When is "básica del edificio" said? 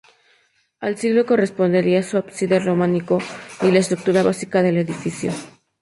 4.23-5.31